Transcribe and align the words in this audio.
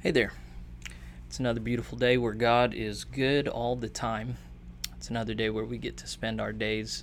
Hey 0.00 0.12
there. 0.12 0.32
It's 1.26 1.40
another 1.40 1.58
beautiful 1.58 1.98
day 1.98 2.18
where 2.18 2.32
God 2.32 2.72
is 2.72 3.02
good 3.02 3.48
all 3.48 3.74
the 3.74 3.88
time. 3.88 4.36
It's 4.96 5.10
another 5.10 5.34
day 5.34 5.50
where 5.50 5.64
we 5.64 5.76
get 5.76 5.96
to 5.96 6.06
spend 6.06 6.40
our 6.40 6.52
days 6.52 7.02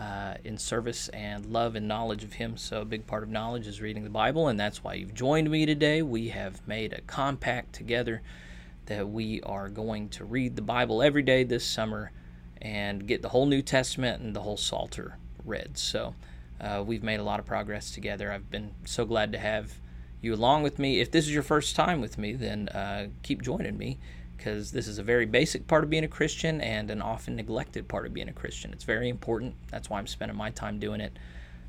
uh, 0.00 0.34
in 0.42 0.58
service 0.58 1.08
and 1.10 1.46
love 1.46 1.76
and 1.76 1.86
knowledge 1.86 2.24
of 2.24 2.32
Him. 2.32 2.56
So, 2.56 2.80
a 2.80 2.84
big 2.84 3.06
part 3.06 3.22
of 3.22 3.28
knowledge 3.28 3.68
is 3.68 3.80
reading 3.80 4.02
the 4.02 4.10
Bible, 4.10 4.48
and 4.48 4.58
that's 4.58 4.82
why 4.82 4.94
you've 4.94 5.14
joined 5.14 5.48
me 5.48 5.64
today. 5.64 6.02
We 6.02 6.30
have 6.30 6.66
made 6.66 6.92
a 6.92 7.02
compact 7.02 7.72
together 7.72 8.20
that 8.86 9.08
we 9.08 9.40
are 9.42 9.68
going 9.68 10.08
to 10.08 10.24
read 10.24 10.56
the 10.56 10.62
Bible 10.62 11.04
every 11.04 11.22
day 11.22 11.44
this 11.44 11.64
summer 11.64 12.10
and 12.60 13.06
get 13.06 13.22
the 13.22 13.28
whole 13.28 13.46
New 13.46 13.62
Testament 13.62 14.20
and 14.20 14.34
the 14.34 14.40
whole 14.40 14.56
Psalter 14.56 15.18
read. 15.44 15.78
So, 15.78 16.16
uh, 16.60 16.82
we've 16.84 17.04
made 17.04 17.20
a 17.20 17.24
lot 17.24 17.38
of 17.38 17.46
progress 17.46 17.92
together. 17.92 18.32
I've 18.32 18.50
been 18.50 18.72
so 18.84 19.04
glad 19.04 19.30
to 19.30 19.38
have 19.38 19.78
you 20.24 20.34
along 20.34 20.62
with 20.62 20.78
me. 20.78 21.00
If 21.00 21.10
this 21.10 21.26
is 21.26 21.32
your 21.32 21.42
first 21.42 21.76
time 21.76 22.00
with 22.00 22.18
me, 22.18 22.32
then 22.32 22.68
uh, 22.70 23.08
keep 23.22 23.42
joining 23.42 23.78
me 23.78 23.98
because 24.36 24.72
this 24.72 24.88
is 24.88 24.98
a 24.98 25.02
very 25.02 25.26
basic 25.26 25.66
part 25.66 25.84
of 25.84 25.90
being 25.90 26.04
a 26.04 26.08
Christian 26.08 26.60
and 26.60 26.90
an 26.90 27.00
often 27.00 27.36
neglected 27.36 27.88
part 27.88 28.06
of 28.06 28.12
being 28.12 28.28
a 28.28 28.32
Christian. 28.32 28.72
It's 28.72 28.84
very 28.84 29.08
important. 29.08 29.54
That's 29.70 29.88
why 29.88 29.98
I'm 29.98 30.06
spending 30.06 30.36
my 30.36 30.50
time 30.50 30.78
doing 30.78 31.00
it. 31.00 31.18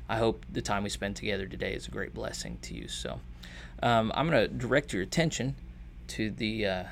I 0.08 0.18
hope 0.18 0.44
the 0.52 0.62
time 0.62 0.82
we 0.82 0.90
spend 0.90 1.16
together 1.16 1.46
today 1.46 1.74
is 1.74 1.88
a 1.88 1.90
great 1.90 2.14
blessing 2.14 2.58
to 2.62 2.74
you. 2.74 2.88
So, 2.88 3.20
um, 3.82 4.12
I'm 4.14 4.28
going 4.28 4.48
to 4.48 4.48
direct 4.48 4.92
your 4.92 5.02
attention 5.02 5.56
to 6.08 6.30
the 6.30 6.66
uh, 6.66 6.84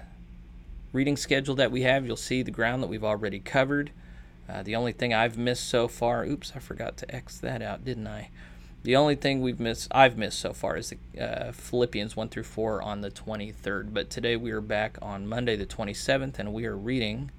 reading 0.93 1.17
schedule 1.17 1.55
that 1.57 1.71
we 1.71 1.83
have. 1.83 2.07
You'll 2.07 2.17
see 2.17 2.43
the 2.43 2.51
ground 2.51 2.83
that 2.83 2.89
we've 2.89 3.05
already 3.05 3.39
covered. 3.39 3.91
Uh, 4.49 4.63
the 4.63 4.77
only 4.77 4.93
thing 4.93 5.15
I've 5.15 5.39
missed 5.39 5.69
so 5.69 5.89
far, 5.89 6.25
oops, 6.25 6.53
I 6.55 6.59
forgot 6.59 6.97
to 6.99 7.15
X 7.15 7.39
that 7.39 7.63
out, 7.63 7.85
didn't 7.85 8.07
I? 8.07 8.31
The 8.85 8.97
only 8.97 9.15
thing 9.15 9.41
we've 9.41 9.59
missed, 9.59 9.89
I've 9.93 10.19
missed 10.19 10.39
so 10.39 10.53
far, 10.53 10.77
is 10.77 10.91
the 10.91 10.99
uh, 11.19 11.53
Philippians 11.53 12.17
one 12.17 12.29
through 12.29 12.43
four 12.43 12.83
on 12.83 13.01
the 13.01 13.11
23rd. 13.11 13.95
But 13.95 14.11
today 14.11 14.37
we 14.37 14.51
are 14.51 14.61
back 14.61 14.99
on 15.01 15.27
Monday 15.27 15.57
the 15.57 15.65
27th, 15.65 16.39
and 16.39 16.53
we 16.53 16.67
are 16.67 16.77
reading 16.77 17.31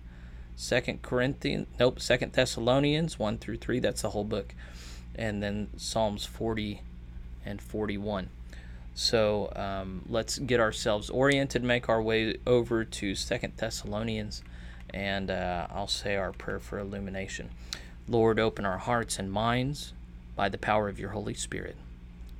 Second 0.55 1.03
Corinthians, 1.03 1.67
nope, 1.79 1.99
Second 1.99 2.33
Thessalonians 2.33 3.19
one 3.19 3.37
through 3.37 3.57
three. 3.57 3.79
That's 3.79 4.01
the 4.01 4.09
whole 4.09 4.23
book, 4.23 4.55
and 5.13 5.43
then 5.43 5.67
Psalms 5.77 6.25
40 6.25 6.81
and 7.45 7.61
41. 7.61 8.29
So 8.95 9.53
um, 9.55 10.01
let's 10.09 10.39
get 10.39 10.59
ourselves 10.59 11.11
oriented, 11.11 11.63
make 11.63 11.87
our 11.87 12.01
way 12.01 12.37
over 12.47 12.83
to 12.83 13.13
Second 13.13 13.53
Thessalonians, 13.57 14.41
and 14.91 15.29
uh, 15.29 15.67
I'll 15.69 15.85
say 15.85 16.15
our 16.15 16.31
prayer 16.31 16.59
for 16.59 16.79
illumination. 16.79 17.51
Lord, 18.07 18.39
open 18.39 18.65
our 18.65 18.79
hearts 18.79 19.19
and 19.19 19.31
minds 19.31 19.93
by 20.35 20.49
the 20.49 20.57
power 20.57 20.89
of 20.89 20.99
your 20.99 21.11
Holy 21.11 21.33
Spirit, 21.33 21.75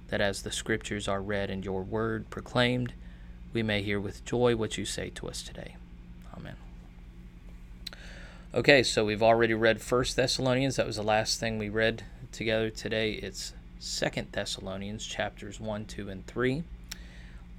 that 0.09 0.21
as 0.21 0.41
the 0.41 0.51
Scriptures 0.51 1.07
are 1.07 1.21
read 1.21 1.49
and 1.49 1.63
your 1.63 1.81
word 1.81 2.29
proclaimed, 2.29 2.93
we 3.53 3.63
may 3.63 3.81
hear 3.81 3.99
with 3.99 4.25
joy 4.25 4.55
what 4.55 4.77
you 4.77 4.85
say 4.85 5.09
to 5.11 5.27
us 5.27 5.41
today. 5.41 5.75
Amen. 6.35 6.55
Okay, 8.53 8.83
so 8.83 9.05
we've 9.05 9.23
already 9.23 9.53
read 9.53 9.81
First 9.81 10.15
Thessalonians. 10.15 10.75
That 10.75 10.87
was 10.87 10.97
the 10.97 11.03
last 11.03 11.39
thing 11.39 11.57
we 11.57 11.69
read 11.69 12.03
together 12.31 12.69
today. 12.69 13.13
It's 13.13 13.53
Second 13.79 14.31
Thessalonians 14.31 15.05
chapters 15.05 15.59
1, 15.59 15.85
2, 15.85 16.09
and 16.09 16.27
3. 16.27 16.63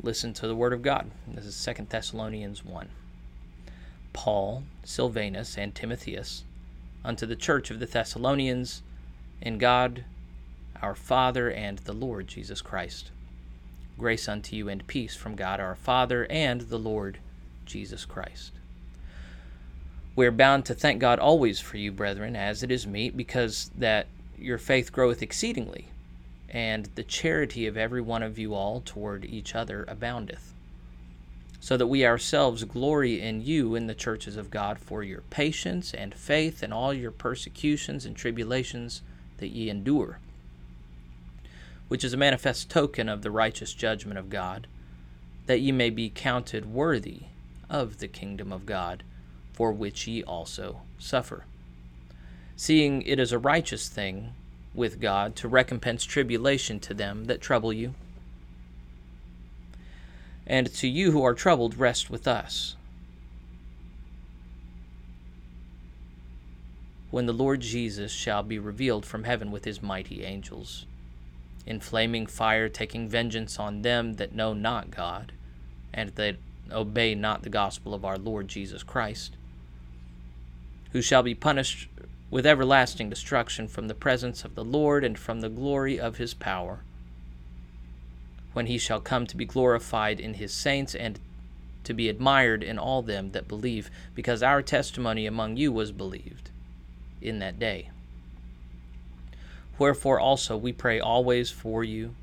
Listen 0.03 0.35
to 0.35 0.47
the 0.47 0.57
word 0.57 0.73
of 0.73 0.83
God. 0.83 1.11
This 1.27 1.47
is 1.47 1.57
Second 1.57 1.89
Thessalonians 1.89 2.65
1. 2.65 2.89
Paul, 4.13 4.65
Silvanus, 4.85 5.57
and 5.57 5.75
Timotheus, 5.75 6.45
unto 7.05 7.27
the 7.27 7.37
church 7.37 7.71
of 7.71 7.79
the 7.79 7.87
Thessalonians, 7.87 8.83
in 9.41 9.59
God 9.59 10.05
our 10.87 10.95
Father 10.95 11.51
and 11.51 11.79
the 11.79 11.93
Lord 11.93 12.29
Jesus 12.29 12.63
Christ. 12.63 13.11
Grace 13.99 14.29
unto 14.29 14.55
you 14.55 14.69
and 14.69 14.87
peace 14.87 15.17
from 15.17 15.35
God 15.35 15.59
our 15.59 15.75
Father 15.75 16.29
and 16.31 16.61
the 16.61 16.79
Lord 16.79 17.19
Jesus 17.65 18.05
Christ. 18.05 18.53
We 20.15 20.29
are 20.29 20.31
bound 20.31 20.65
to 20.67 20.77
thank 20.77 21.01
God 21.01 21.19
always 21.19 21.59
for 21.59 21.77
you, 21.77 21.91
brethren, 21.91 22.37
as 22.37 22.63
it 22.63 22.71
is 22.71 22.87
meet, 22.87 23.17
because 23.17 23.73
that 23.77 24.07
your 24.39 24.59
faith 24.59 24.93
groweth 24.93 25.23
exceedingly, 25.23 25.89
and 26.49 26.89
the 26.95 27.03
charity 27.03 27.67
of 27.67 27.77
every 27.77 28.01
one 28.01 28.23
of 28.23 28.39
you 28.39 28.55
all 28.55 28.81
toward 28.81 29.25
each 29.25 29.57
other 29.57 29.85
aboundeth. 29.89 30.55
So 31.59 31.77
that 31.77 31.89
we 31.89 32.07
ourselves 32.07 32.63
glory 32.63 33.21
in 33.21 33.45
you 33.45 33.75
in 33.75 33.89
the 33.89 33.95
churches 33.95 34.37
of 34.37 34.53
God 34.53 34.79
for 34.79 35.03
your 35.03 35.23
patience 35.31 35.93
and 35.93 36.15
faith 36.15 36.63
and 36.63 36.73
all 36.73 36.95
your 36.95 37.11
persecutions 37.11 38.07
and 38.07 38.15
tribulations 38.15 39.03
that 39.39 39.49
ye 39.49 39.69
endure 39.69 40.21
which 41.89 42.03
is 42.03 42.13
a 42.13 42.17
manifest 42.17 42.69
token 42.69 43.09
of 43.09 43.23
the 43.23 43.31
righteous 43.31 43.73
judgment 43.73 44.19
of 44.19 44.31
God, 44.31 44.67
that 45.47 45.61
ye 45.61 45.71
may 45.71 45.91
be 45.91 46.11
counted 46.11 46.67
worthy 46.67 47.23
of 47.71 47.99
the 47.99 48.09
kingdom 48.09 48.53
of 48.53 48.67
God, 48.67 49.03
for 49.53 49.73
which 49.73 50.07
ye 50.07 50.23
also 50.23 50.83
suffer. 50.99 51.45
Seeing 52.57 53.03
it 53.03 53.21
is 53.21 53.33
a 53.33 53.39
righteous 53.39 53.89
thing 53.89 54.33
with 54.75 55.01
God 55.01 55.37
to 55.37 55.49
recompense 55.49 56.05
tribulation 56.05 56.81
to 56.81 56.95
them 56.95 57.27
that 57.27 57.41
trouble 57.41 57.73
you. 57.73 57.95
And 60.47 60.73
to 60.75 60.89
you 60.89 61.13
who 61.13 61.25
are 61.25 61.35
troubled, 61.35 61.79
rest 61.79 62.11
with 62.11 62.29
us. 62.29 62.77
When 67.11 67.27
the 67.27 67.33
Lord 67.33 67.61
Jesus 67.61 68.13
shall 68.13 68.43
be 68.43 68.59
revealed 68.59 69.07
from 69.07 69.25
heaven 69.25 69.51
with 69.51 69.65
his 69.65 69.83
mighty 69.83 70.25
angels 70.25 70.87
in 71.67 71.81
flaming 71.81 72.27
fire, 72.27 72.69
taking 72.69 73.09
vengeance 73.09 73.59
on 73.59 73.83
them 73.83 74.15
that 74.15 74.35
know 74.35 74.55
not 74.55 74.91
God, 74.91 75.33
and 75.93 76.11
that 76.11 76.37
obey 76.71 77.15
not 77.15 77.43
the 77.43 77.51
gospel 77.51 77.93
of 77.93 78.05
our 78.05 78.17
Lord 78.17 78.49
Jesus 78.49 78.83
Christ, 78.83 79.37
who 80.93 81.03
shall 81.03 81.23
be 81.23 81.35
punished 81.35 81.89
with 82.31 82.47
everlasting 82.47 83.11
destruction 83.11 83.69
from 83.69 83.89
the 83.89 83.95
presence 83.95 84.45
of 84.45 84.55
the 84.55 84.65
Lord 84.65 85.05
and 85.05 85.19
from 85.19 85.41
the 85.41 85.49
glory 85.49 85.99
of 85.99 86.17
his 86.17 86.35
power, 86.35 86.81
when 88.53 88.67
he 88.67 88.79
shall 88.79 89.01
come 89.01 89.27
to 89.27 89.37
be 89.37 89.45
glorified 89.45 90.19
in 90.19 90.35
his 90.35 90.53
saints 90.53 90.95
and 90.95 91.21
to 91.85 91.95
be 91.95 92.09
admired 92.09 92.63
in 92.63 92.79
all 92.79 93.03
them 93.03 93.31
that 93.31 93.47
believe, 93.47 93.91
because 94.15 94.43
our 94.43 94.63
testimony 94.63 95.27
among 95.27 95.57
you 95.57 95.71
was 95.71 95.93
believed 95.93 96.51
in 97.21 97.39
that 97.39 97.59
day. 97.59 97.91
Wherefore 99.79 100.19
also 100.19 100.57
we 100.57 100.73
pray 100.73 100.99
always 100.99 101.51
for 101.51 101.85
you, 101.85 102.15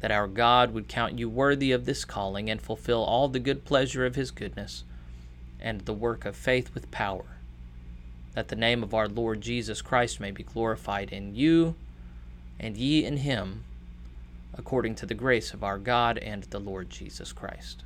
that 0.00 0.10
our 0.10 0.26
God 0.26 0.72
would 0.72 0.88
count 0.88 1.18
you 1.18 1.28
worthy 1.28 1.72
of 1.72 1.84
this 1.84 2.04
calling, 2.04 2.50
and 2.50 2.60
fulfill 2.60 3.02
all 3.02 3.28
the 3.28 3.38
good 3.38 3.64
pleasure 3.64 4.06
of 4.06 4.14
his 4.14 4.30
goodness, 4.30 4.84
and 5.60 5.82
the 5.82 5.92
work 5.92 6.24
of 6.24 6.36
faith 6.36 6.74
with 6.74 6.90
power, 6.90 7.24
that 8.34 8.48
the 8.48 8.56
name 8.56 8.82
of 8.82 8.94
our 8.94 9.08
Lord 9.08 9.40
Jesus 9.40 9.82
Christ 9.82 10.20
may 10.20 10.30
be 10.30 10.42
glorified 10.42 11.12
in 11.12 11.34
you, 11.34 11.74
and 12.58 12.76
ye 12.76 13.04
in 13.04 13.18
him, 13.18 13.64
according 14.54 14.94
to 14.96 15.06
the 15.06 15.14
grace 15.14 15.52
of 15.54 15.64
our 15.64 15.78
God 15.78 16.18
and 16.18 16.44
the 16.44 16.60
Lord 16.60 16.90
Jesus 16.90 17.32
Christ. 17.32 17.82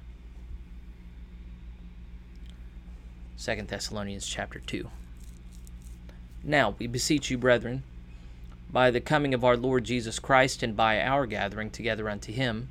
2 3.39 3.63
Thessalonians 3.63 4.27
chapter 4.27 4.59
2. 4.59 4.89
Now 6.43 6.75
we 6.79 6.87
beseech 6.87 7.31
you, 7.31 7.37
brethren, 7.37 7.83
by 8.71 8.91
the 8.91 9.01
coming 9.01 9.33
of 9.33 9.45
our 9.45 9.57
Lord 9.57 9.85
Jesus 9.85 10.19
Christ 10.19 10.63
and 10.63 10.77
by 10.77 11.01
our 11.01 11.27
gathering 11.27 11.71
together 11.71 12.09
unto 12.11 12.33
him, 12.33 12.69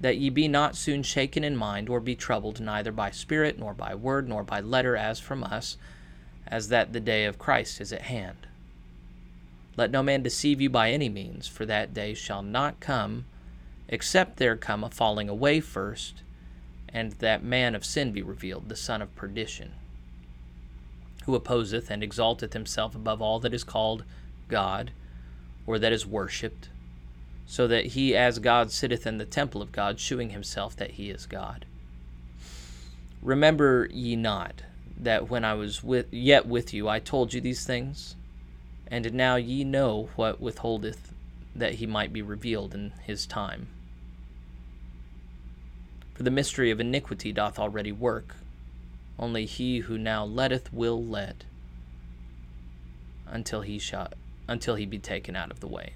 that 0.00 0.16
ye 0.16 0.30
be 0.30 0.48
not 0.48 0.74
soon 0.74 1.02
shaken 1.02 1.44
in 1.44 1.56
mind, 1.56 1.88
or 1.88 2.00
be 2.00 2.16
troubled 2.16 2.60
neither 2.60 2.90
by 2.90 3.10
spirit, 3.10 3.58
nor 3.58 3.72
by 3.72 3.94
word, 3.94 4.28
nor 4.28 4.42
by 4.42 4.60
letter, 4.60 4.96
as 4.96 5.20
from 5.20 5.44
us, 5.44 5.76
as 6.46 6.68
that 6.68 6.92
the 6.92 7.00
day 7.00 7.24
of 7.24 7.38
Christ 7.38 7.80
is 7.80 7.92
at 7.92 8.02
hand. 8.02 8.48
Let 9.76 9.90
no 9.90 10.02
man 10.02 10.22
deceive 10.22 10.60
you 10.60 10.68
by 10.70 10.90
any 10.90 11.08
means, 11.08 11.46
for 11.46 11.64
that 11.66 11.94
day 11.94 12.14
shall 12.14 12.42
not 12.42 12.80
come, 12.80 13.26
except 13.88 14.38
there 14.38 14.56
come 14.56 14.82
a 14.82 14.90
falling 14.90 15.28
away 15.28 15.60
first, 15.60 16.22
and 16.88 17.12
that 17.12 17.44
man 17.44 17.74
of 17.74 17.84
sin 17.84 18.12
be 18.12 18.22
revealed, 18.22 18.68
the 18.68 18.76
son 18.76 19.00
of 19.00 19.14
perdition, 19.14 19.72
who 21.26 21.34
opposeth 21.34 21.90
and 21.90 22.02
exalteth 22.02 22.54
himself 22.54 22.96
above 22.96 23.22
all 23.22 23.38
that 23.38 23.54
is 23.54 23.62
called 23.62 24.04
God 24.48 24.90
or 25.66 25.78
that 25.78 25.92
is 25.92 26.06
worshipped, 26.06 26.68
so 27.46 27.66
that 27.68 27.86
he 27.86 28.16
as 28.16 28.38
God 28.38 28.70
sitteth 28.70 29.06
in 29.06 29.18
the 29.18 29.24
temple 29.24 29.62
of 29.62 29.72
God, 29.72 30.00
shewing 30.00 30.30
himself 30.30 30.76
that 30.76 30.92
he 30.92 31.10
is 31.10 31.26
God. 31.26 31.64
Remember 33.22 33.88
ye 33.92 34.16
not 34.16 34.62
that 34.98 35.28
when 35.28 35.44
I 35.44 35.54
was 35.54 35.82
with, 35.82 36.06
yet 36.12 36.46
with 36.46 36.72
you, 36.74 36.88
I 36.88 36.98
told 36.98 37.32
you 37.32 37.40
these 37.40 37.64
things? 37.64 38.16
And 38.88 39.14
now 39.14 39.36
ye 39.36 39.64
know 39.64 40.10
what 40.16 40.40
withholdeth 40.40 41.12
that 41.54 41.74
he 41.74 41.86
might 41.86 42.12
be 42.12 42.22
revealed 42.22 42.74
in 42.74 42.92
his 43.02 43.26
time. 43.26 43.68
For 46.14 46.22
the 46.22 46.30
mystery 46.30 46.70
of 46.70 46.80
iniquity 46.80 47.32
doth 47.32 47.58
already 47.58 47.92
work, 47.92 48.36
only 49.18 49.46
he 49.46 49.80
who 49.80 49.98
now 49.98 50.24
letteth 50.24 50.72
will 50.72 51.02
let, 51.02 51.44
until 53.26 53.62
he 53.62 53.78
shall 53.78 54.08
until 54.48 54.74
he 54.74 54.86
be 54.86 54.98
taken 54.98 55.36
out 55.36 55.50
of 55.50 55.60
the 55.60 55.66
way. 55.66 55.94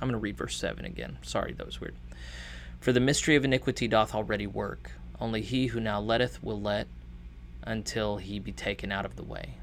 I'm 0.00 0.08
going 0.08 0.12
to 0.12 0.18
read 0.18 0.36
verse 0.36 0.56
7 0.56 0.84
again. 0.84 1.18
Sorry, 1.22 1.52
that 1.52 1.66
was 1.66 1.80
weird. 1.80 1.94
For 2.80 2.92
the 2.92 3.00
mystery 3.00 3.36
of 3.36 3.44
iniquity 3.44 3.88
doth 3.88 4.14
already 4.14 4.46
work. 4.46 4.92
Only 5.20 5.42
he 5.42 5.66
who 5.66 5.80
now 5.80 6.00
letteth 6.00 6.42
will 6.42 6.60
let 6.60 6.86
until 7.62 8.16
he 8.16 8.38
be 8.38 8.52
taken 8.52 8.90
out 8.90 9.04
of 9.04 9.16
the 9.16 9.22
way. 9.22 9.56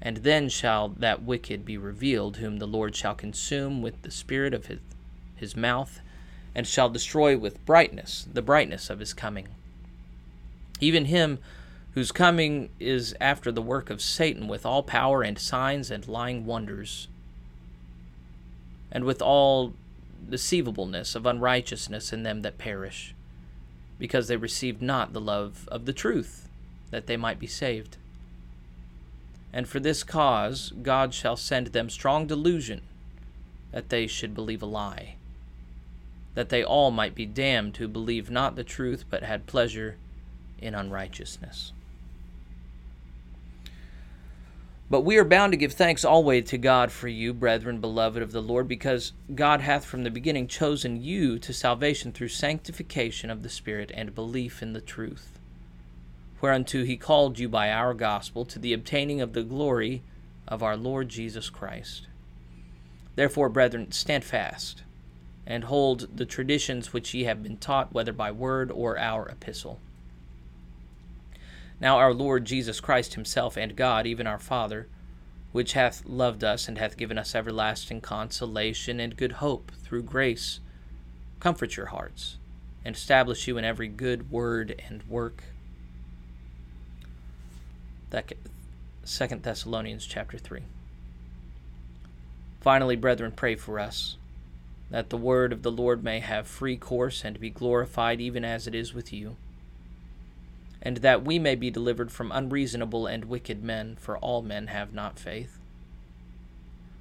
And 0.00 0.18
then 0.18 0.48
shall 0.48 0.88
that 0.88 1.22
wicked 1.22 1.64
be 1.64 1.76
revealed, 1.76 2.38
whom 2.38 2.58
the 2.58 2.66
Lord 2.66 2.96
shall 2.96 3.14
consume 3.14 3.82
with 3.82 4.00
the 4.02 4.10
spirit 4.10 4.54
of 4.54 4.66
his, 4.66 4.78
his 5.36 5.56
mouth, 5.56 6.00
and 6.54 6.66
shall 6.66 6.88
destroy 6.88 7.36
with 7.36 7.64
brightness 7.66 8.26
the 8.32 8.42
brightness 8.42 8.88
of 8.88 9.00
his 9.00 9.12
coming. 9.12 9.48
Even 10.80 11.06
him 11.06 11.38
whose 11.92 12.12
coming 12.12 12.68
is 12.78 13.14
after 13.20 13.50
the 13.50 13.62
work 13.62 13.90
of 13.90 14.00
Satan 14.02 14.46
with 14.46 14.64
all 14.64 14.82
power 14.82 15.22
and 15.22 15.38
signs 15.38 15.90
and 15.90 16.06
lying 16.06 16.44
wonders, 16.44 17.08
and 18.92 19.04
with 19.04 19.20
all 19.20 19.74
deceivableness 20.28 21.14
of 21.14 21.26
unrighteousness 21.26 22.12
in 22.12 22.22
them 22.22 22.42
that 22.42 22.58
perish, 22.58 23.14
because 23.98 24.28
they 24.28 24.36
received 24.36 24.82
not 24.82 25.12
the 25.12 25.20
love 25.20 25.68
of 25.72 25.86
the 25.86 25.92
truth, 25.92 26.48
that 26.90 27.06
they 27.06 27.16
might 27.16 27.38
be 27.38 27.46
saved. 27.46 27.96
And 29.52 29.68
for 29.68 29.80
this 29.80 30.04
cause 30.04 30.72
God 30.82 31.14
shall 31.14 31.36
send 31.36 31.68
them 31.68 31.90
strong 31.90 32.26
delusion, 32.26 32.82
that 33.72 33.88
they 33.88 34.06
should 34.06 34.34
believe 34.34 34.62
a 34.62 34.66
lie, 34.66 35.16
that 36.34 36.48
they 36.48 36.62
all 36.62 36.90
might 36.90 37.14
be 37.14 37.26
damned 37.26 37.76
who 37.78 37.88
believed 37.88 38.30
not 38.30 38.56
the 38.56 38.64
truth, 38.64 39.04
but 39.10 39.22
had 39.22 39.46
pleasure 39.46 39.96
in 40.60 40.74
unrighteousness. 40.74 41.72
But 44.90 45.02
we 45.02 45.18
are 45.18 45.24
bound 45.24 45.52
to 45.52 45.58
give 45.58 45.74
thanks 45.74 46.02
always 46.02 46.48
to 46.48 46.56
God 46.56 46.90
for 46.90 47.08
you, 47.08 47.34
brethren, 47.34 47.78
beloved 47.78 48.22
of 48.22 48.32
the 48.32 48.40
Lord, 48.40 48.66
because 48.66 49.12
God 49.34 49.60
hath 49.60 49.84
from 49.84 50.02
the 50.02 50.10
beginning 50.10 50.46
chosen 50.46 51.02
you 51.02 51.38
to 51.40 51.52
salvation 51.52 52.10
through 52.10 52.28
sanctification 52.28 53.28
of 53.28 53.42
the 53.42 53.50
Spirit 53.50 53.90
and 53.94 54.14
belief 54.14 54.62
in 54.62 54.72
the 54.72 54.80
truth, 54.80 55.38
whereunto 56.40 56.84
he 56.84 56.96
called 56.96 57.38
you 57.38 57.50
by 57.50 57.70
our 57.70 57.92
gospel 57.92 58.46
to 58.46 58.58
the 58.58 58.72
obtaining 58.72 59.20
of 59.20 59.34
the 59.34 59.42
glory 59.42 60.02
of 60.46 60.62
our 60.62 60.76
Lord 60.76 61.10
Jesus 61.10 61.50
Christ. 61.50 62.06
Therefore, 63.14 63.50
brethren, 63.50 63.92
stand 63.92 64.24
fast, 64.24 64.84
and 65.46 65.64
hold 65.64 66.16
the 66.16 66.24
traditions 66.24 66.94
which 66.94 67.12
ye 67.12 67.24
have 67.24 67.42
been 67.42 67.58
taught, 67.58 67.92
whether 67.92 68.12
by 68.14 68.30
word 68.30 68.70
or 68.70 68.98
our 68.98 69.28
epistle. 69.28 69.80
Now 71.80 71.96
our 71.98 72.12
Lord 72.12 72.44
Jesus 72.44 72.80
Christ 72.80 73.14
himself 73.14 73.56
and 73.56 73.76
God, 73.76 74.06
even 74.06 74.26
our 74.26 74.38
Father, 74.38 74.88
which 75.52 75.74
hath 75.74 76.04
loved 76.04 76.42
us 76.42 76.68
and 76.68 76.76
hath 76.76 76.96
given 76.96 77.18
us 77.18 77.34
everlasting 77.34 78.00
consolation 78.00 79.00
and 79.00 79.16
good 79.16 79.32
hope 79.32 79.72
through 79.82 80.02
grace, 80.02 80.60
comfort 81.40 81.76
your 81.76 81.86
hearts 81.86 82.36
and 82.84 82.96
establish 82.96 83.46
you 83.46 83.58
in 83.58 83.64
every 83.64 83.88
good 83.88 84.30
word 84.30 84.80
and 84.88 85.02
work. 85.08 85.44
Second 89.04 89.42
Thessalonians 89.42 90.04
chapter 90.04 90.36
3. 90.36 90.62
Finally, 92.60 92.96
brethren, 92.96 93.32
pray 93.32 93.56
for 93.56 93.78
us, 93.78 94.16
that 94.90 95.10
the 95.10 95.16
word 95.16 95.52
of 95.52 95.62
the 95.62 95.70
Lord 95.70 96.02
may 96.02 96.20
have 96.20 96.46
free 96.46 96.76
course 96.76 97.24
and 97.24 97.40
be 97.40 97.50
glorified 97.50 98.20
even 98.20 98.44
as 98.44 98.66
it 98.66 98.74
is 98.74 98.92
with 98.92 99.12
you 99.12 99.36
and 100.80 100.98
that 100.98 101.24
we 101.24 101.38
may 101.38 101.54
be 101.54 101.70
delivered 101.70 102.10
from 102.10 102.30
unreasonable 102.32 103.06
and 103.06 103.24
wicked 103.24 103.62
men, 103.62 103.96
for 104.00 104.16
all 104.18 104.42
men 104.42 104.68
have 104.68 104.92
not 104.92 105.18
faith. 105.18 105.58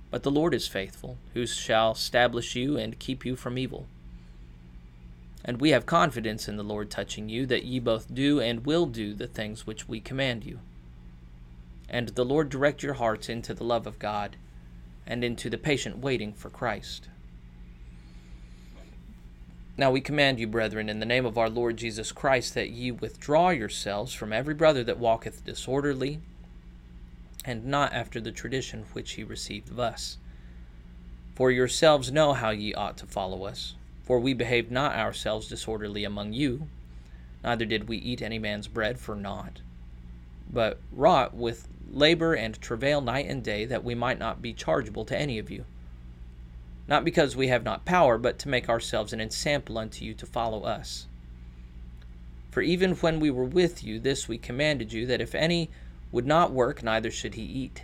But 0.10 0.24
the 0.24 0.32
Lord 0.32 0.54
is 0.54 0.68
faithful, 0.68 1.18
who 1.34 1.46
shall 1.46 1.92
establish 1.92 2.56
you 2.56 2.78
and 2.78 2.98
keep 2.98 3.26
you 3.26 3.36
from 3.36 3.58
evil. 3.58 3.88
And 5.44 5.62
we 5.62 5.70
have 5.72 5.86
confidence 5.86 6.48
in 6.48 6.58
the 6.58 6.64
Lord 6.64 6.90
touching 6.90 7.30
you, 7.30 7.46
that 7.46 7.66
ye 7.66 7.80
both 7.80 8.14
do 8.14 8.40
and 8.40 8.66
will 8.66 8.86
do 8.86 9.14
the 9.14 9.28
things 9.28 9.68
which 9.68 9.88
we 9.88 10.00
command 10.00 10.46
you. 10.46 10.60
And 11.90 12.10
the 12.10 12.26
Lord 12.26 12.50
direct 12.50 12.84
your 12.84 12.96
hearts 12.96 13.30
into 13.30 13.54
the 13.54 13.64
love 13.64 13.88
of 13.88 14.00
God, 14.00 14.36
and 15.06 15.24
into 15.24 15.50
the 15.50 15.58
patient 15.58 16.00
waiting 16.00 16.34
for 16.34 16.50
Christ. 16.50 17.08
Now 19.80 19.92
we 19.92 20.02
command 20.02 20.40
you, 20.40 20.48
brethren, 20.48 20.90
in 20.90 21.00
the 21.00 21.06
name 21.06 21.24
of 21.24 21.38
our 21.38 21.50
Lord 21.50 21.78
Jesus 21.78 22.12
Christ, 22.12 22.56
that 22.56 22.72
ye 22.72 22.90
withdraw 22.90 23.50
yourselves 23.50 24.12
from 24.12 24.34
every 24.34 24.56
brother 24.56 24.84
that 24.84 24.98
walketh 24.98 25.46
disorderly, 25.46 26.20
and 27.46 27.64
not 27.64 27.94
after 27.94 28.20
the 28.20 28.32
tradition 28.32 28.86
which 28.94 29.12
he 29.12 29.24
received 29.24 29.70
of 29.70 29.80
us. 29.80 30.18
For 31.36 31.52
yourselves 31.52 32.12
know 32.12 32.34
how 32.34 32.50
ye 32.50 32.74
ought 32.74 32.98
to 32.98 33.06
follow 33.06 33.46
us. 33.46 33.76
For 34.04 34.20
we 34.20 34.34
behaved 34.34 34.72
not 34.72 34.96
ourselves 34.96 35.48
disorderly 35.48 36.04
among 36.04 36.34
you, 36.34 36.68
neither 37.44 37.66
did 37.66 37.88
we 37.88 37.98
eat 37.98 38.24
any 38.24 38.40
man's 38.40 38.68
bread 38.68 38.98
for 39.00 39.16
naught, 39.16 39.62
but 40.52 40.80
wrought 40.92 41.36
with 41.36 41.68
labor 41.92 42.34
and 42.34 42.60
travail 42.60 43.00
night 43.00 43.28
and 43.28 43.44
day, 43.44 43.66
that 43.66 43.84
we 43.84 43.94
might 43.94 44.18
not 44.18 44.42
be 44.42 44.54
chargeable 44.54 45.06
to 45.06 45.18
any 45.18 45.38
of 45.38 45.52
you 45.52 45.66
not 46.88 47.04
because 47.04 47.36
we 47.36 47.48
have 47.48 47.64
not 47.64 47.86
power, 47.86 48.18
but 48.18 48.40
to 48.40 48.50
make 48.50 48.70
ourselves 48.70 49.14
an 49.14 49.22
ensample 49.22 49.78
unto 49.78 50.06
you 50.06 50.14
to 50.14 50.26
follow 50.26 50.64
us. 50.64 51.08
For 52.52 52.62
even 52.62 52.94
when 52.96 53.20
we 53.20 53.30
were 53.30 53.44
with 53.44 53.84
you, 53.84 54.00
this 54.00 54.28
we 54.28 54.38
commanded 54.38 54.94
you, 54.94 55.06
that 55.06 55.22
if 55.22 55.36
any 55.36 55.70
would 56.12 56.26
not 56.26 56.52
work, 56.52 56.82
neither 56.82 57.12
should 57.12 57.36
he 57.36 57.44
eat. 57.44 57.84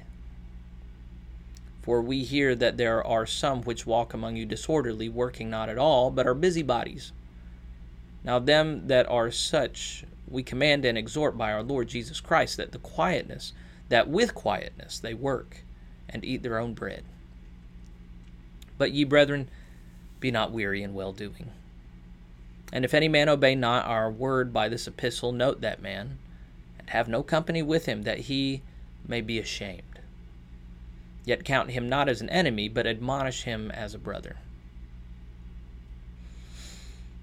For 1.82 2.02
we 2.02 2.24
hear 2.24 2.56
that 2.56 2.78
there 2.78 3.04
are 3.06 3.26
some 3.26 3.62
which 3.64 3.86
walk 3.86 4.14
among 4.14 4.38
you 4.38 4.46
disorderly, 4.46 5.10
working 5.10 5.50
not 5.50 5.68
at 5.70 5.78
all, 5.78 6.10
but 6.10 6.26
are 6.26 6.34
busybodies. 6.34 7.12
Now, 8.24 8.40
them 8.40 8.88
that 8.88 9.08
are 9.10 9.32
such 9.32 10.06
we 10.30 10.44
command 10.44 10.86
and 10.86 10.98
exhort 10.98 11.38
by 11.38 11.52
our 11.52 11.62
Lord 11.62 11.90
Jesus 11.90 12.22
Christ 12.22 12.58
that 12.58 12.72
the 12.72 12.80
quietness, 12.80 13.54
that 13.90 14.08
with 14.08 14.34
quietness 14.34 14.98
they 14.98 15.14
work 15.14 15.64
and 16.10 16.24
eat 16.24 16.42
their 16.42 16.58
own 16.58 16.74
bread. 16.74 17.04
But 18.84 18.92
ye, 18.92 19.06
brethren, 19.06 19.48
be 20.20 20.30
not 20.30 20.52
weary 20.52 20.84
in 20.84 20.94
well 20.94 21.14
doing. 21.14 21.52
And 22.74 22.84
if 22.84 22.94
any 22.94 23.08
man 23.08 23.30
obey 23.30 23.56
not 23.56 23.86
our 23.86 24.12
word 24.12 24.52
by 24.52 24.68
this 24.68 24.88
epistle, 24.88 25.32
note 25.32 25.62
that 25.62 25.82
man, 25.82 26.18
and 26.78 26.90
have 26.90 27.08
no 27.08 27.24
company 27.24 27.62
with 27.62 27.86
him, 27.86 28.02
that 28.02 28.28
he 28.28 28.62
may 29.08 29.22
be 29.22 29.40
ashamed. 29.40 30.00
Yet 31.24 31.46
count 31.46 31.72
him 31.72 31.88
not 31.88 32.10
as 32.10 32.20
an 32.20 32.30
enemy, 32.30 32.68
but 32.68 32.86
admonish 32.86 33.44
him 33.44 33.72
as 33.72 33.94
a 33.94 33.98
brother. 33.98 34.36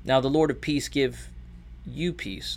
Now 0.03 0.19
the 0.23 0.31
Lord 0.31 0.51
of 0.51 0.63
peace 0.63 0.89
give 0.89 1.29
you 1.87 2.15
peace. 2.15 2.57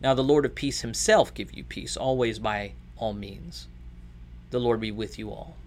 Now 0.00 0.14
the 0.14 0.24
Lord 0.24 0.46
of 0.46 0.54
peace 0.54 0.80
himself 0.80 1.34
give 1.34 1.52
you 1.52 1.62
peace, 1.62 1.94
always 1.94 2.38
by 2.38 2.72
all 2.96 3.12
means. 3.12 3.68
The 4.48 4.60
Lord 4.60 4.80
be 4.80 4.90
with 4.90 5.18
you 5.18 5.28
all 5.28 5.58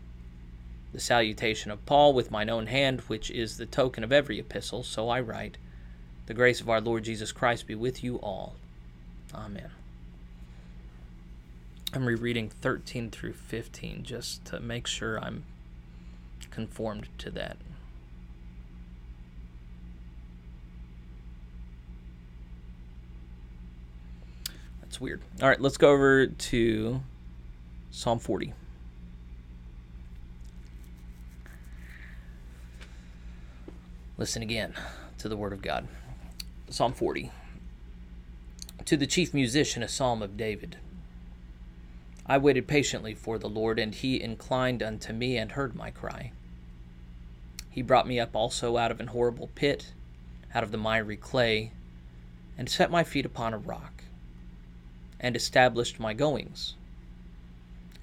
the 0.94 1.00
salutation 1.00 1.72
of 1.72 1.86
Paul 1.86 2.14
with 2.14 2.32
mine 2.32 2.50
own 2.50 2.68
hand, 2.68 3.02
which 3.02 3.32
is 3.32 3.58
the 3.58 3.66
token 3.66 4.04
of 4.04 4.12
every 4.12 4.40
epistle, 4.40 4.84
so 4.84 5.10
I 5.10 5.20
write. 5.22 5.58
The 6.26 6.34
grace 6.34 6.62
of 6.62 6.70
our 6.70 6.82
Lord 6.82 7.04
Jesus 7.04 7.32
Christ 7.32 7.68
be 7.68 7.76
with 7.76 8.04
you 8.04 8.18
all. 8.18 8.56
Amen. 9.34 9.72
I'm 11.94 12.06
rereading 12.06 12.50
13 12.50 13.10
through 13.10 13.34
15 13.34 14.04
just 14.04 14.46
to 14.46 14.60
make 14.60 14.88
sure 14.88 15.20
I'm 15.20 15.44
conformed 16.52 17.08
to 17.20 17.30
that. 17.32 17.58
That's 24.82 25.00
weird. 25.00 25.22
All 25.42 25.50
right, 25.50 25.60
let's 25.60 25.78
go 25.78 25.92
over 25.92 26.28
to 26.28 27.02
Psalm 27.92 28.20
40. 28.20 28.54
Listen 34.22 34.44
again 34.44 34.76
to 35.18 35.28
the 35.28 35.36
word 35.36 35.52
of 35.52 35.64
God. 35.64 35.88
Psalm 36.70 36.94
40. 36.94 37.32
To 38.86 38.96
the 38.96 39.08
chief 39.08 39.34
musician, 39.34 39.82
a 39.82 39.88
psalm 39.88 40.22
of 40.22 40.38
David. 40.38 40.78
I 42.28 42.38
waited 42.38 42.68
patiently 42.68 43.16
for 43.16 43.40
the 43.40 43.50
Lord, 43.50 43.80
and 43.80 43.96
he 43.96 44.22
inclined 44.22 44.84
unto 44.84 45.12
me 45.12 45.38
and 45.38 45.54
heard 45.54 45.74
my 45.74 45.90
cry. 45.90 46.34
He 47.72 47.82
brought 47.82 48.08
me 48.08 48.20
up 48.20 48.36
also 48.36 48.78
out 48.78 48.92
of 48.92 49.00
an 49.00 49.08
horrible 49.08 49.50
pit, 49.56 49.92
out 50.54 50.62
of 50.62 50.72
the 50.72 50.78
miry 50.78 51.18
clay, 51.18 51.72
and 52.60 52.70
set 52.70 52.92
my 52.92 53.04
feet 53.04 53.26
upon 53.26 53.56
a 53.56 53.58
rock, 53.58 54.04
and 55.20 55.36
established 55.36 56.00
my 56.00 56.14
goings. 56.14 56.76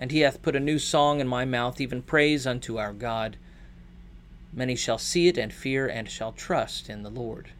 And 0.00 0.10
he 0.10 0.22
hath 0.22 0.42
put 0.42 0.56
a 0.56 0.60
new 0.60 0.80
song 0.80 1.20
in 1.20 1.28
my 1.28 1.44
mouth, 1.44 1.80
even 1.80 2.02
praise 2.02 2.44
unto 2.44 2.76
our 2.76 2.92
God. 2.92 3.36
Many 4.52 4.76
shall 4.76 4.98
see 4.98 5.28
it 5.28 5.38
and 5.38 5.52
fear 5.52 5.86
and 5.86 6.08
shall 6.08 6.32
trust 6.32 6.88
in 6.88 7.02
the 7.02 7.10
Lord. 7.10 7.50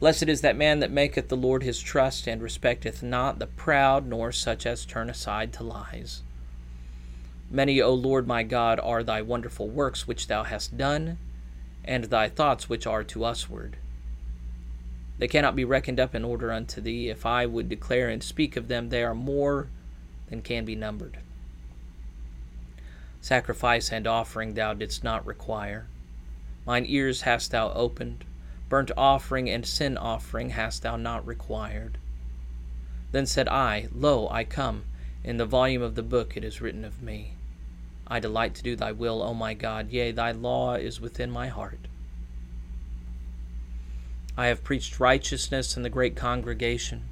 Blessed 0.00 0.28
is 0.28 0.40
that 0.40 0.56
man 0.56 0.78
that 0.80 0.90
maketh 0.90 1.28
the 1.28 1.36
Lord 1.36 1.62
his 1.62 1.78
trust, 1.78 2.26
and 2.26 2.40
respecteth 2.40 3.02
not 3.02 3.38
the 3.38 3.46
proud, 3.46 4.06
nor 4.06 4.32
such 4.32 4.64
as 4.64 4.86
turn 4.86 5.10
aside 5.10 5.52
to 5.52 5.62
lies. 5.62 6.22
Many, 7.50 7.82
O 7.82 7.92
Lord 7.92 8.26
my 8.26 8.42
God, 8.42 8.80
are 8.80 9.02
thy 9.02 9.20
wonderful 9.20 9.68
works 9.68 10.08
which 10.08 10.26
thou 10.26 10.44
hast 10.44 10.78
done, 10.78 11.18
and 11.84 12.04
thy 12.04 12.30
thoughts 12.30 12.66
which 12.66 12.86
are 12.86 13.04
to 13.04 13.20
usward. 13.20 13.76
They 15.18 15.28
cannot 15.28 15.54
be 15.54 15.66
reckoned 15.66 16.00
up 16.00 16.14
in 16.14 16.24
order 16.24 16.50
unto 16.50 16.80
thee. 16.80 17.10
If 17.10 17.26
I 17.26 17.44
would 17.44 17.68
declare 17.68 18.08
and 18.08 18.22
speak 18.22 18.56
of 18.56 18.68
them, 18.68 18.88
they 18.88 19.02
are 19.02 19.14
more 19.14 19.68
than 20.30 20.40
can 20.40 20.64
be 20.64 20.74
numbered. 20.74 21.18
Sacrifice 23.20 23.92
and 23.92 24.06
offering 24.06 24.54
thou 24.54 24.74
didst 24.74 25.04
not 25.04 25.26
require. 25.26 25.86
Mine 26.66 26.84
ears 26.88 27.22
hast 27.22 27.50
thou 27.50 27.72
opened. 27.72 28.24
Burnt 28.68 28.90
offering 28.96 29.50
and 29.50 29.66
sin 29.66 29.98
offering 29.98 30.50
hast 30.50 30.82
thou 30.82 30.96
not 30.96 31.26
required. 31.26 31.98
Then 33.12 33.26
said 33.26 33.48
I, 33.48 33.88
Lo, 33.92 34.28
I 34.28 34.44
come. 34.44 34.84
In 35.24 35.36
the 35.36 35.46
volume 35.46 35.82
of 35.82 35.96
the 35.96 36.02
book 36.02 36.36
it 36.36 36.44
is 36.44 36.60
written 36.60 36.84
of 36.84 37.02
me. 37.02 37.34
I 38.06 38.20
delight 38.20 38.54
to 38.56 38.62
do 38.62 38.74
thy 38.74 38.92
will, 38.92 39.22
O 39.22 39.34
my 39.34 39.54
God. 39.54 39.90
Yea, 39.90 40.12
thy 40.12 40.32
law 40.32 40.74
is 40.74 41.00
within 41.00 41.30
my 41.30 41.48
heart. 41.48 41.78
I 44.36 44.46
have 44.46 44.64
preached 44.64 44.98
righteousness 44.98 45.76
in 45.76 45.82
the 45.82 45.90
great 45.90 46.16
congregation. 46.16 47.02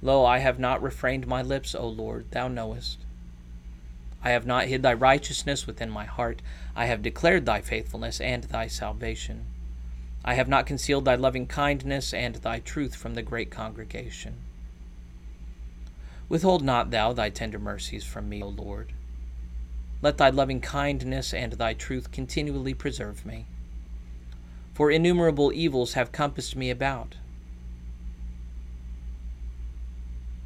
Lo, 0.00 0.24
I 0.24 0.38
have 0.38 0.58
not 0.58 0.82
refrained 0.82 1.26
my 1.26 1.42
lips, 1.42 1.74
O 1.74 1.86
Lord, 1.86 2.30
thou 2.30 2.48
knowest. 2.48 2.98
I 4.26 4.30
have 4.30 4.44
not 4.44 4.66
hid 4.66 4.82
thy 4.82 4.92
righteousness 4.92 5.68
within 5.68 5.88
my 5.88 6.04
heart. 6.04 6.42
I 6.74 6.86
have 6.86 7.00
declared 7.00 7.46
thy 7.46 7.60
faithfulness 7.60 8.20
and 8.20 8.42
thy 8.42 8.66
salvation. 8.66 9.46
I 10.24 10.34
have 10.34 10.48
not 10.48 10.66
concealed 10.66 11.04
thy 11.04 11.14
loving 11.14 11.46
kindness 11.46 12.12
and 12.12 12.34
thy 12.34 12.58
truth 12.58 12.96
from 12.96 13.14
the 13.14 13.22
great 13.22 13.52
congregation. 13.52 14.34
Withhold 16.28 16.64
not 16.64 16.90
thou 16.90 17.12
thy 17.12 17.30
tender 17.30 17.60
mercies 17.60 18.02
from 18.02 18.28
me, 18.28 18.42
O 18.42 18.48
Lord. 18.48 18.92
Let 20.02 20.18
thy 20.18 20.30
loving 20.30 20.60
kindness 20.60 21.32
and 21.32 21.52
thy 21.52 21.72
truth 21.74 22.10
continually 22.10 22.74
preserve 22.74 23.24
me. 23.24 23.46
For 24.74 24.90
innumerable 24.90 25.52
evils 25.52 25.92
have 25.92 26.10
compassed 26.10 26.56
me 26.56 26.68
about. 26.68 27.14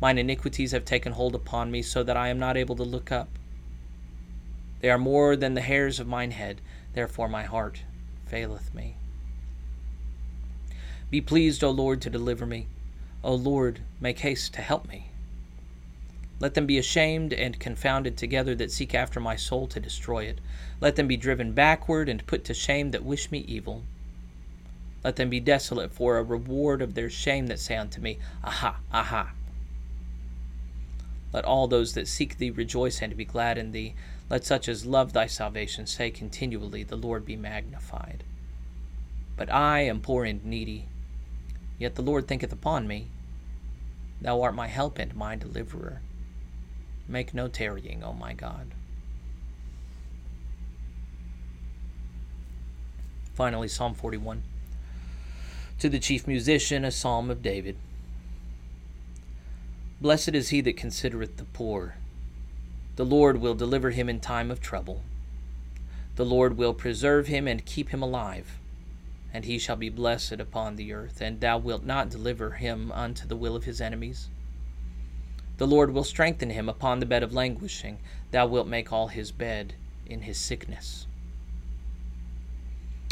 Mine 0.03 0.19
iniquities 0.19 0.73
have 0.73 0.85
taken 0.85 1.13
hold 1.13 1.35
upon 1.35 1.71
me, 1.71 1.81
so 1.81 2.03
that 2.03 2.19
I 2.19 2.29
am 2.29 2.39
not 2.39 2.59
able 2.59 2.77
to 2.77 2.83
look 2.85 3.11
up. 3.11 3.31
They 4.81 4.91
are 4.91 4.99
more 4.99 5.37
than 5.37 5.55
the 5.55 5.61
hairs 5.61 6.01
of 6.01 6.07
mine 6.07 6.31
head, 6.31 6.61
therefore 6.95 7.29
my 7.29 7.45
heart 7.45 7.83
faileth 8.27 8.75
me. 8.75 8.97
Be 11.11 11.21
pleased, 11.21 11.65
O 11.65 11.71
Lord, 11.71 12.01
to 12.03 12.11
deliver 12.11 12.47
me. 12.47 12.67
O 13.23 13.35
Lord, 13.35 13.81
make 14.01 14.21
haste 14.21 14.55
to 14.55 14.63
help 14.63 14.89
me. 14.89 15.11
Let 16.39 16.55
them 16.55 16.67
be 16.67 16.79
ashamed 16.79 17.35
and 17.35 17.59
confounded 17.59 18.17
together 18.17 18.55
that 18.55 18.73
seek 18.73 18.95
after 18.95 19.21
my 19.21 19.37
soul 19.37 19.67
to 19.69 19.81
destroy 19.81 20.25
it. 20.25 20.41
Let 20.81 20.97
them 20.97 21.07
be 21.07 21.19
driven 21.19 21.53
backward 21.53 22.09
and 22.09 22.27
put 22.27 22.45
to 22.45 22.55
shame 22.55 22.93
that 22.93 23.05
wish 23.05 23.31
me 23.31 23.41
evil. 23.41 23.83
Let 25.05 25.17
them 25.17 25.29
be 25.29 25.41
desolate 25.41 25.93
for 25.93 26.17
a 26.17 26.23
reward 26.23 26.81
of 26.81 26.95
their 26.95 27.11
shame 27.11 27.49
that 27.49 27.59
say 27.59 27.77
unto 27.77 28.01
me, 28.01 28.19
Aha, 28.43 28.81
aha. 28.93 29.33
Let 31.33 31.45
all 31.45 31.69
those 31.69 31.93
that 31.95 32.09
seek 32.09 32.39
thee 32.39 32.51
rejoice 32.51 33.03
and 33.03 33.17
be 33.17 33.25
glad 33.25 33.59
in 33.59 33.73
thee. 33.73 33.95
Let 34.31 34.45
such 34.45 34.69
as 34.69 34.87
love 34.87 35.13
thy 35.13 35.27
salvation 35.27 35.87
say 35.87 36.11
continually, 36.11 36.85
The 36.85 36.97
Lord 36.97 37.27
be 37.27 37.37
magnified. 37.37 38.25
But 39.37 39.53
I 39.53 39.81
am 39.81 40.01
poor 40.01 40.25
and 40.25 40.43
needy 40.45 40.87
Yet 41.81 41.95
the 41.95 42.03
Lord 42.03 42.29
thinketh 42.29 42.53
upon 42.53 42.87
me. 42.87 43.09
Thou 44.21 44.43
art 44.43 44.55
my 44.55 44.67
help 44.67 44.99
and 44.99 45.17
my 45.17 45.35
deliverer. 45.35 46.03
Make 47.09 47.33
no 47.33 47.49
tarrying, 47.49 48.05
O 48.05 48.13
my 48.13 48.35
God. 48.35 48.75
Finally, 53.35 53.69
Psalm 53.69 53.95
41. 53.95 54.43
To 55.79 55.89
the 55.89 55.99
chief 55.99 56.27
musician, 56.27 56.85
a 56.85 56.91
psalm 56.91 57.31
of 57.31 57.43
David. 57.43 57.79
Blessed 60.03 60.35
is 60.35 60.51
he 60.51 60.61
that 60.61 60.77
considereth 60.77 61.39
the 61.39 61.45
poor. 61.45 61.95
The 62.97 63.05
Lord 63.05 63.41
will 63.41 63.55
deliver 63.55 63.91
him 63.91 64.09
in 64.09 64.21
time 64.21 64.51
of 64.51 64.61
trouble. 64.61 65.03
The 66.17 66.25
Lord 66.25 66.57
will 66.57 66.75
preserve 66.75 67.29
him 67.29 67.49
and 67.49 67.65
keep 67.65 67.91
him 67.91 68.03
alive 68.03 68.61
and 69.33 69.45
he 69.45 69.59
shall 69.59 69.77
be 69.77 69.89
blessed 69.89 70.41
upon 70.41 70.77
the 70.77 70.93
earth, 70.93 71.21
and 71.21 71.41
thou 71.41 71.57
wilt 71.57 71.85
not 71.85 72.11
deliver 72.11 72.53
him 72.53 72.91
unto 72.93 73.27
the 73.27 73.37
will 73.37 73.55
of 73.55 73.65
his 73.65 73.81
enemies. 73.81 74.29
The 75.59 75.67
Lord 75.67 75.93
will 75.93 76.05
strengthen 76.05 76.51
him 76.51 76.69
upon 76.69 76.99
the 76.99 77.07
bed 77.07 77.23
of 77.23 77.33
languishing, 77.33 77.99
thou 78.33 78.47
wilt 78.47 78.67
make 78.67 78.93
all 78.93 79.09
his 79.09 79.31
bed 79.31 79.75
in 80.07 80.23
his 80.23 80.39
sickness. 80.39 81.07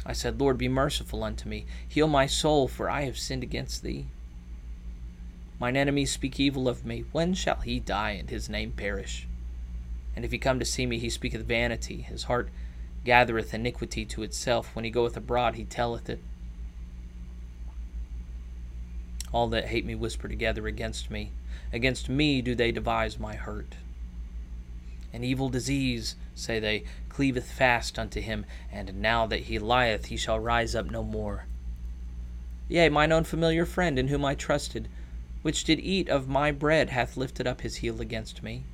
I 0.05 0.13
said, 0.13 0.41
Lord, 0.41 0.59
be 0.59 0.69
merciful 0.69 1.23
unto 1.23 1.49
me, 1.49 1.67
heal 1.87 2.09
my 2.09 2.27
soul, 2.27 2.67
for 2.67 2.91
I 2.91 3.03
have 3.03 3.19
sinned 3.19 3.43
against 3.43 3.83
thee. 3.83 4.07
Mine 5.61 5.77
enemies 5.77 6.13
speak 6.13 6.41
evil 6.41 6.69
of 6.69 6.87
me. 6.87 7.05
When 7.13 7.35
shall 7.35 7.61
he 7.61 7.79
die 7.79 8.13
and 8.13 8.31
his 8.31 8.49
name 8.49 8.73
perish? 8.73 9.28
And 10.17 10.25
if 10.25 10.33
he 10.33 10.39
come 10.39 10.59
to 10.59 10.65
see 10.65 10.87
me, 10.87 10.99
he 10.99 11.11
speaketh 11.11 11.43
vanity. 11.43 12.03
His 12.03 12.25
heart 12.25 12.49
gathereth 13.05 13.55
iniquity 13.55 14.05
to 14.07 14.23
itself. 14.23 14.75
When 14.75 14.85
he 14.85 14.91
goeth 14.91 15.17
abroad, 15.17 15.55
he 15.55 15.65
telleth 15.65 16.11
it. 16.11 16.21
All 19.33 19.49
that 19.49 19.69
hate 19.69 19.85
me 19.85 19.95
whisper 19.95 20.29
together 20.29 20.67
against 20.67 21.11
me. 21.11 21.33
Against 21.73 22.09
me 22.09 22.41
do 22.41 22.55
they 22.55 22.73
devise 22.73 23.19
my 23.19 23.35
hurt. 23.35 23.77
An 25.13 25.25
evil 25.25 25.49
disease, 25.49 26.17
say 26.35 26.61
they, 26.61 26.85
cleaveth 27.09 27.51
fast 27.51 27.99
unto 27.99 28.21
him, 28.21 28.45
and 28.71 29.01
now 29.01 29.27
that 29.27 29.45
he 29.45 29.59
lieth, 29.59 30.07
he 30.07 30.17
shall 30.17 30.39
rise 30.39 30.75
up 30.75 30.91
no 30.91 31.03
more. 31.03 31.47
Yea, 32.69 32.89
mine 32.89 33.13
own 33.13 33.25
familiar 33.25 33.65
friend, 33.65 33.99
in 33.99 34.09
whom 34.09 34.25
I 34.25 34.35
trusted, 34.35 34.89
which 35.43 35.65
did 35.65 35.81
eat 35.81 36.09
of 36.09 36.29
my 36.29 36.53
bread, 36.53 36.91
hath 36.91 37.17
lifted 37.17 37.47
up 37.47 37.63
his 37.63 37.77
heel 37.77 38.01
against 38.01 38.43
me. 38.43 38.65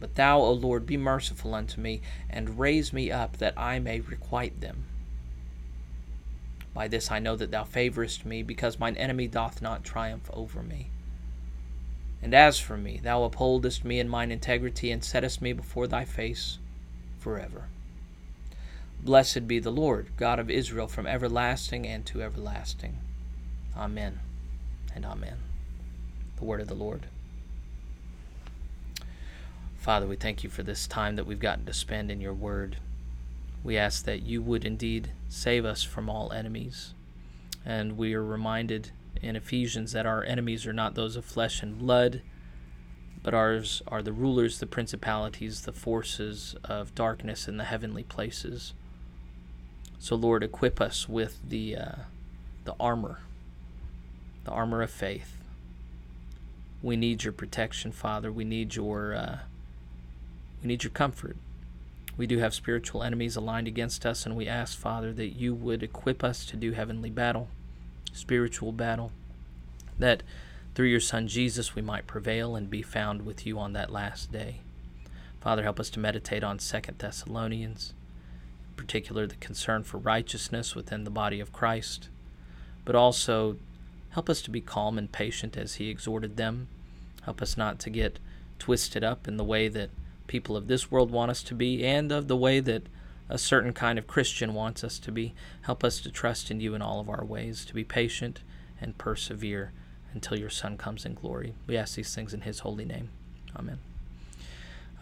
But 0.00 0.16
thou, 0.16 0.40
O 0.40 0.52
Lord, 0.52 0.86
be 0.86 0.96
merciful 0.96 1.54
unto 1.54 1.80
me, 1.80 2.02
and 2.28 2.58
raise 2.58 2.92
me 2.92 3.10
up, 3.10 3.38
that 3.38 3.54
I 3.56 3.78
may 3.78 4.00
requite 4.00 4.60
them. 4.60 4.84
By 6.74 6.88
this 6.88 7.10
I 7.10 7.20
know 7.20 7.36
that 7.36 7.50
thou 7.50 7.64
favorest 7.64 8.26
me, 8.26 8.42
because 8.42 8.78
mine 8.78 8.96
enemy 8.96 9.28
doth 9.28 9.62
not 9.62 9.84
triumph 9.84 10.28
over 10.32 10.62
me. 10.62 10.90
And 12.20 12.34
as 12.34 12.58
for 12.58 12.76
me, 12.76 13.00
thou 13.02 13.22
upholdest 13.22 13.84
me 13.84 14.00
in 14.00 14.08
mine 14.08 14.32
integrity, 14.32 14.90
and 14.90 15.04
settest 15.04 15.40
me 15.40 15.52
before 15.52 15.86
thy 15.86 16.04
face 16.04 16.58
forever. 17.18 17.68
Blessed 19.02 19.46
be 19.46 19.58
the 19.58 19.70
Lord, 19.70 20.08
God 20.16 20.38
of 20.38 20.50
Israel, 20.50 20.88
from 20.88 21.06
everlasting 21.06 21.86
and 21.86 22.04
to 22.06 22.22
everlasting. 22.22 22.98
Amen 23.76 24.20
and 24.94 25.04
amen. 25.04 25.36
The 26.36 26.44
word 26.44 26.62
of 26.62 26.68
the 26.68 26.74
Lord. 26.74 27.06
Father, 29.84 30.06
we 30.06 30.16
thank 30.16 30.42
you 30.42 30.48
for 30.48 30.62
this 30.62 30.86
time 30.86 31.16
that 31.16 31.26
we've 31.26 31.38
gotten 31.38 31.66
to 31.66 31.74
spend 31.74 32.10
in 32.10 32.18
your 32.18 32.32
word. 32.32 32.78
We 33.62 33.76
ask 33.76 34.06
that 34.06 34.22
you 34.22 34.40
would 34.40 34.64
indeed 34.64 35.10
save 35.28 35.66
us 35.66 35.82
from 35.82 36.08
all 36.08 36.32
enemies. 36.32 36.94
And 37.66 37.98
we 37.98 38.14
are 38.14 38.24
reminded 38.24 38.92
in 39.20 39.36
Ephesians 39.36 39.92
that 39.92 40.06
our 40.06 40.24
enemies 40.24 40.66
are 40.66 40.72
not 40.72 40.94
those 40.94 41.16
of 41.16 41.26
flesh 41.26 41.62
and 41.62 41.78
blood, 41.78 42.22
but 43.22 43.34
ours 43.34 43.82
are 43.86 44.02
the 44.02 44.14
rulers, 44.14 44.58
the 44.58 44.64
principalities, 44.66 45.60
the 45.60 45.72
forces 45.72 46.56
of 46.64 46.94
darkness 46.94 47.46
in 47.46 47.58
the 47.58 47.64
heavenly 47.64 48.04
places. 48.04 48.72
So, 49.98 50.16
Lord, 50.16 50.42
equip 50.42 50.80
us 50.80 51.10
with 51.10 51.46
the, 51.46 51.76
uh, 51.76 51.94
the 52.64 52.74
armor, 52.80 53.20
the 54.44 54.50
armor 54.50 54.80
of 54.80 54.90
faith. 54.90 55.36
We 56.82 56.96
need 56.96 57.22
your 57.22 57.34
protection, 57.34 57.92
Father. 57.92 58.32
We 58.32 58.44
need 58.44 58.76
your. 58.76 59.14
Uh, 59.14 59.38
we 60.62 60.68
need 60.68 60.84
your 60.84 60.90
comfort. 60.90 61.36
We 62.16 62.26
do 62.26 62.38
have 62.38 62.54
spiritual 62.54 63.02
enemies 63.02 63.36
aligned 63.36 63.66
against 63.66 64.06
us, 64.06 64.24
and 64.24 64.36
we 64.36 64.46
ask, 64.46 64.78
Father, 64.78 65.12
that 65.12 65.36
you 65.36 65.52
would 65.52 65.82
equip 65.82 66.22
us 66.22 66.46
to 66.46 66.56
do 66.56 66.72
heavenly 66.72 67.10
battle, 67.10 67.48
spiritual 68.12 68.72
battle, 68.72 69.10
that 69.98 70.22
through 70.74 70.86
your 70.86 71.00
Son 71.00 71.28
Jesus 71.28 71.74
we 71.74 71.82
might 71.82 72.06
prevail 72.06 72.54
and 72.56 72.70
be 72.70 72.82
found 72.82 73.22
with 73.22 73.46
you 73.46 73.58
on 73.58 73.72
that 73.72 73.90
last 73.90 74.32
day. 74.32 74.60
Father, 75.40 75.62
help 75.62 75.78
us 75.78 75.90
to 75.90 76.00
meditate 76.00 76.42
on 76.42 76.58
Second 76.58 76.98
Thessalonians, 76.98 77.94
in 78.70 78.76
particular 78.76 79.26
the 79.26 79.34
concern 79.36 79.84
for 79.84 79.98
righteousness 79.98 80.74
within 80.74 81.04
the 81.04 81.10
body 81.10 81.40
of 81.40 81.52
Christ, 81.52 82.08
but 82.84 82.94
also 82.94 83.56
help 84.10 84.30
us 84.30 84.40
to 84.42 84.50
be 84.50 84.60
calm 84.60 84.98
and 84.98 85.10
patient 85.10 85.56
as 85.56 85.74
he 85.74 85.90
exhorted 85.90 86.36
them. 86.36 86.68
Help 87.22 87.42
us 87.42 87.56
not 87.56 87.78
to 87.80 87.90
get 87.90 88.18
twisted 88.58 89.02
up 89.02 89.26
in 89.26 89.36
the 89.36 89.44
way 89.44 89.68
that 89.68 89.90
people 90.26 90.56
of 90.56 90.66
this 90.66 90.90
world 90.90 91.10
want 91.10 91.30
us 91.30 91.42
to 91.44 91.54
be 91.54 91.84
and 91.84 92.10
of 92.10 92.28
the 92.28 92.36
way 92.36 92.60
that 92.60 92.88
a 93.28 93.38
certain 93.38 93.72
kind 93.72 93.98
of 93.98 94.06
Christian 94.06 94.54
wants 94.54 94.84
us 94.84 94.98
to 95.00 95.12
be. 95.12 95.34
Help 95.62 95.82
us 95.82 96.00
to 96.00 96.10
trust 96.10 96.50
in 96.50 96.60
you 96.60 96.74
in 96.74 96.82
all 96.82 97.00
of 97.00 97.08
our 97.08 97.24
ways, 97.24 97.64
to 97.64 97.74
be 97.74 97.84
patient 97.84 98.40
and 98.80 98.98
persevere 98.98 99.72
until 100.12 100.38
your 100.38 100.50
Son 100.50 100.76
comes 100.76 101.04
in 101.04 101.14
glory. 101.14 101.54
We 101.66 101.76
ask 101.76 101.96
these 101.96 102.14
things 102.14 102.34
in 102.34 102.42
his 102.42 102.60
holy 102.60 102.84
name. 102.84 103.10
Amen. 103.56 103.78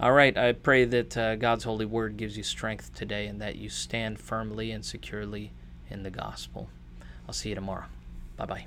All 0.00 0.12
right, 0.12 0.36
I 0.36 0.52
pray 0.52 0.84
that 0.86 1.16
uh, 1.16 1.36
God's 1.36 1.64
holy 1.64 1.84
word 1.84 2.16
gives 2.16 2.36
you 2.36 2.42
strength 2.42 2.94
today 2.94 3.26
and 3.26 3.40
that 3.40 3.56
you 3.56 3.68
stand 3.68 4.18
firmly 4.18 4.72
and 4.72 4.84
securely 4.84 5.52
in 5.90 6.02
the 6.02 6.10
gospel. 6.10 6.70
I'll 7.26 7.34
see 7.34 7.50
you 7.50 7.54
tomorrow. 7.54 7.84
Bye 8.36 8.46
bye. 8.46 8.66